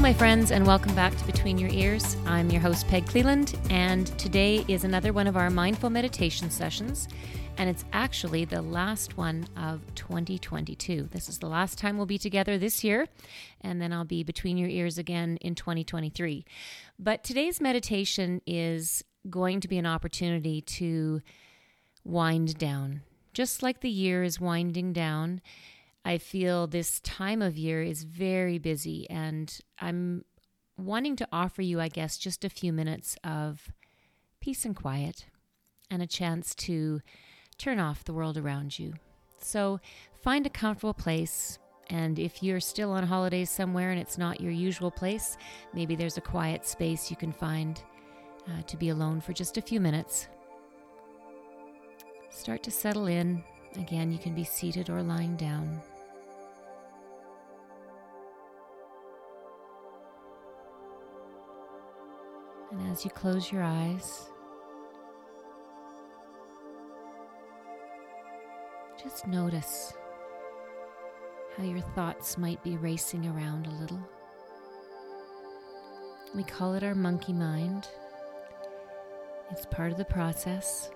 [0.00, 2.16] my friends, and welcome back to Between Your Ears.
[2.24, 7.06] I'm your host, Peg Cleland, and today is another one of our mindful meditation sessions,
[7.58, 11.10] and it's actually the last one of 2022.
[11.12, 13.08] This is the last time we'll be together this year,
[13.60, 16.46] and then I'll be Between Your Ears again in 2023.
[16.98, 21.20] But today's meditation is going to be an opportunity to
[22.04, 23.02] wind down.
[23.34, 25.42] Just like the year is winding down,
[26.04, 30.24] I feel this time of year is very busy, and I'm
[30.76, 33.70] wanting to offer you, I guess, just a few minutes of
[34.40, 35.26] peace and quiet
[35.90, 37.00] and a chance to
[37.58, 38.94] turn off the world around you.
[39.38, 39.80] So
[40.22, 41.58] find a comfortable place.
[41.88, 45.36] And if you're still on holidays somewhere and it's not your usual place,
[45.74, 47.82] maybe there's a quiet space you can find
[48.48, 50.28] uh, to be alone for just a few minutes.
[52.30, 53.42] Start to settle in.
[53.76, 55.80] Again, you can be seated or lying down.
[62.70, 64.30] And as you close your eyes,
[69.02, 69.92] just notice
[71.56, 74.00] how your thoughts might be racing around a little.
[76.34, 77.88] We call it our monkey mind.
[79.50, 80.90] It's part of the process.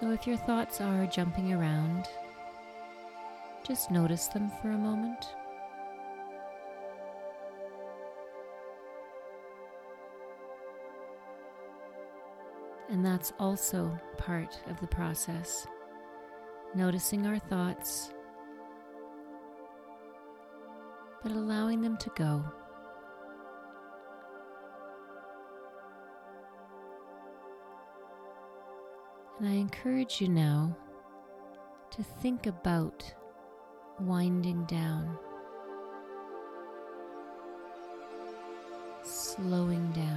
[0.00, 2.06] So if your thoughts are jumping around,
[3.66, 5.26] just notice them for a moment.
[12.92, 15.66] And that's also part of the process.
[16.74, 18.12] Noticing our thoughts,
[21.22, 22.44] but allowing them to go.
[29.38, 30.76] And I encourage you now
[31.92, 33.10] to think about
[34.00, 35.16] winding down,
[39.02, 40.11] slowing down.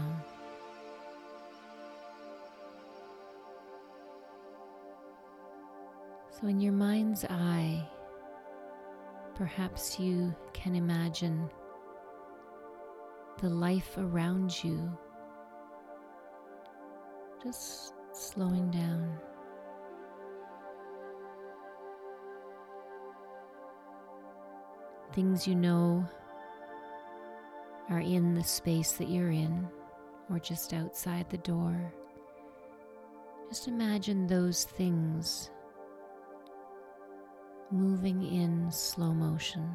[6.40, 7.88] So, in your mind's eye,
[9.35, 11.50] perhaps you can imagine
[13.40, 14.91] the life around you
[17.41, 19.18] just slowing down.
[25.13, 26.06] Things you know
[27.90, 29.69] are in the space that you're in
[30.29, 31.94] or just outside the door.
[33.47, 35.50] Just imagine those things
[37.71, 39.69] moving in slow motion.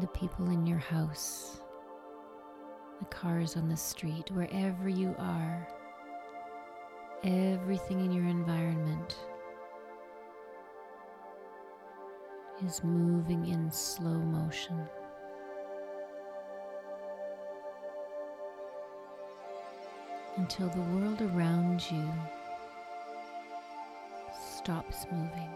[0.00, 1.60] The people in your house,
[2.98, 5.68] the cars on the street, wherever you are,
[7.24, 9.16] everything in your environment
[12.64, 14.88] is moving in slow motion.
[20.36, 22.10] Until the world around you
[24.66, 25.48] stops moving.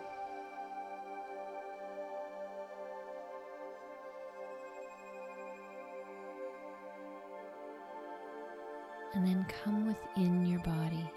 [9.15, 11.11] And then come within your body.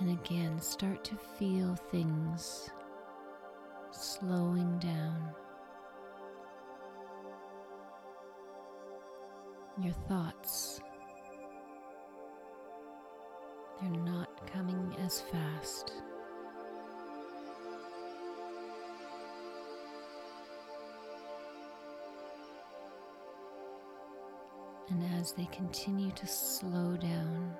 [0.00, 2.70] And again, start to feel things
[3.90, 5.34] slowing down.
[9.82, 10.80] Your thoughts
[13.86, 15.92] they're not coming as fast.
[24.88, 27.54] And as they continue to slow down,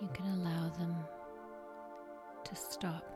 [0.00, 0.96] you can allow them
[2.44, 3.11] to stop.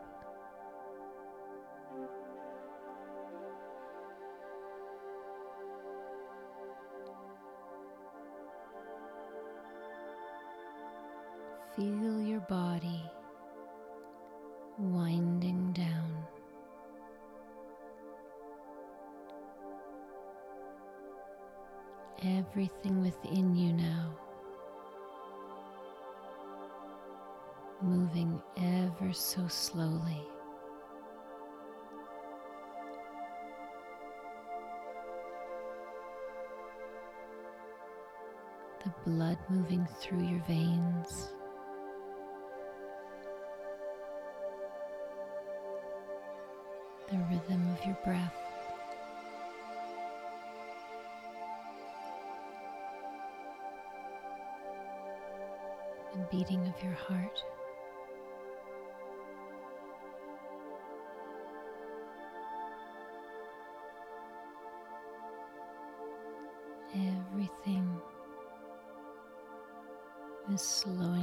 [22.49, 24.11] Everything within you now
[27.81, 30.21] moving ever so slowly.
[38.83, 41.29] The blood moving through your veins.
[47.09, 48.46] the rhythm of your breath.
[56.31, 57.43] Beating of your heart.
[66.93, 68.01] Everything
[70.53, 71.16] is slowing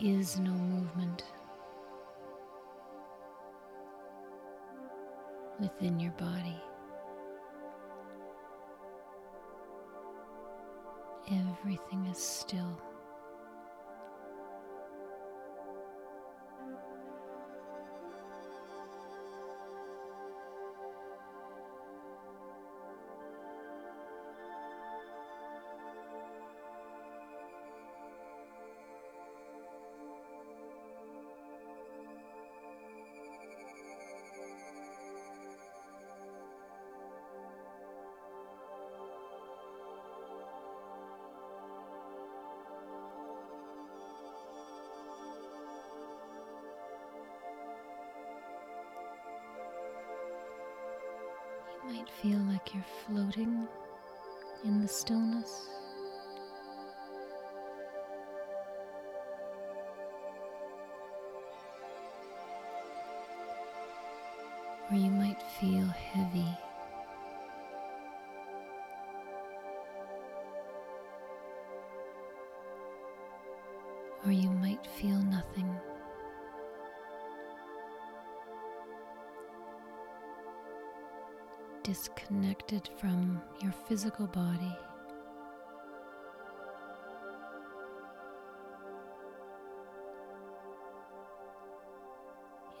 [0.00, 1.24] is no movement
[5.58, 6.60] within your body.
[11.30, 12.85] Everything is still.
[52.22, 53.68] Feel like you're floating
[54.64, 55.68] in the stillness.
[64.90, 66.46] Or you might feel heavy.
[74.24, 75.68] Or you might feel nothing.
[81.86, 84.76] Disconnected from your physical body.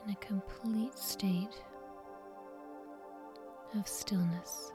[0.04, 1.62] In a complete state
[3.78, 4.72] of stillness.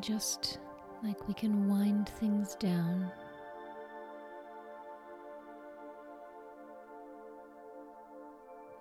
[0.00, 0.58] Just
[1.02, 3.10] like we can wind things down,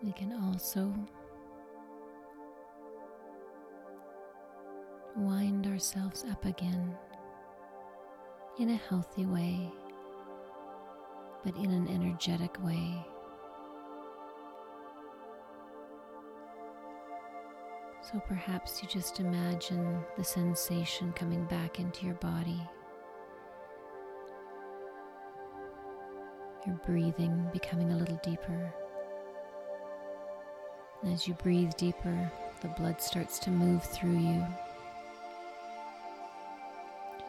[0.03, 0.93] we can also
[5.15, 6.93] wind ourselves up again
[8.59, 9.71] in a healthy way,
[11.45, 13.05] but in an energetic way.
[18.11, 22.61] So perhaps you just imagine the sensation coming back into your body.
[26.67, 28.73] Your breathing becoming a little deeper.
[31.01, 34.45] And as you breathe deeper, the blood starts to move through you,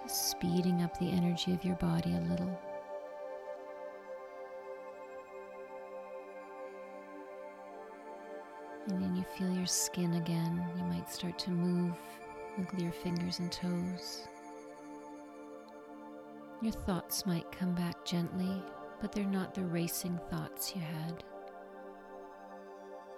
[0.03, 2.61] just speeding up the energy of your body a little.
[8.89, 10.63] And then you feel your skin again.
[10.77, 11.95] You might start to move
[12.57, 14.29] wiggle your fingers and toes.
[16.63, 18.63] Your thoughts might come back gently,
[19.01, 21.25] but they're not the racing thoughts you had,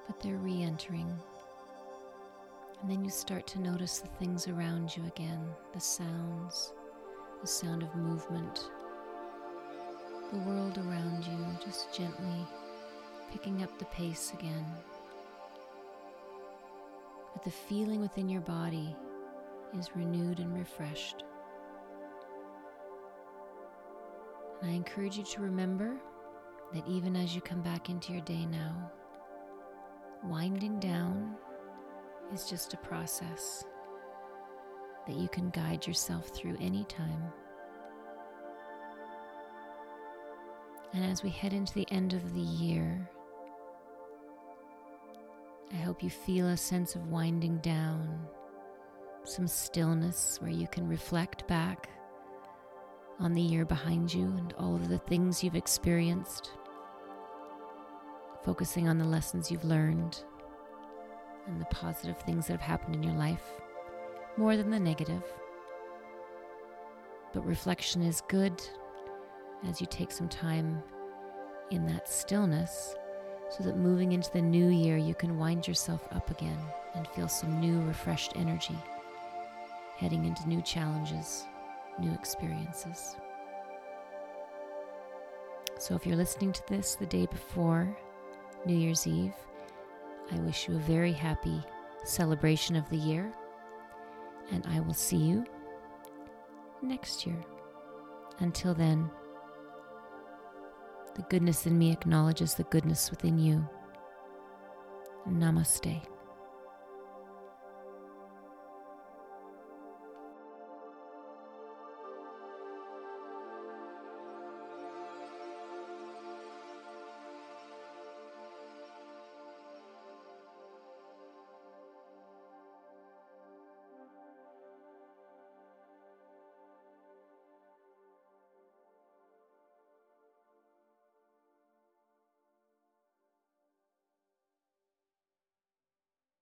[0.06, 1.18] but they're re entering.
[2.80, 6.72] And then you start to notice the things around you again the sounds,
[7.40, 8.70] the sound of movement,
[10.32, 12.46] the world around you, just gently
[13.32, 14.64] picking up the pace again
[17.36, 18.96] but the feeling within your body
[19.78, 21.22] is renewed and refreshed.
[24.62, 25.98] And I encourage you to remember
[26.72, 28.90] that even as you come back into your day now,
[30.24, 31.36] winding down
[32.32, 33.66] is just a process
[35.06, 37.22] that you can guide yourself through anytime.
[40.94, 43.10] And as we head into the end of the year,
[45.72, 48.26] I hope you feel a sense of winding down,
[49.24, 51.88] some stillness where you can reflect back
[53.18, 56.52] on the year behind you and all of the things you've experienced,
[58.44, 60.22] focusing on the lessons you've learned
[61.48, 63.44] and the positive things that have happened in your life
[64.36, 65.22] more than the negative.
[67.32, 68.62] But reflection is good
[69.66, 70.82] as you take some time
[71.70, 72.94] in that stillness
[73.50, 76.58] so that moving into the new year, you can wind yourself up again
[76.94, 78.76] and feel some new, refreshed energy
[79.96, 81.44] heading into new challenges,
[81.98, 83.16] new experiences.
[85.78, 87.96] So, if you're listening to this the day before
[88.64, 89.34] New Year's Eve,
[90.32, 91.62] I wish you a very happy
[92.04, 93.32] celebration of the year,
[94.50, 95.44] and I will see you
[96.82, 97.38] next year.
[98.38, 99.10] Until then,
[101.16, 103.66] the goodness in me acknowledges the goodness within you.
[105.26, 106.02] Namaste.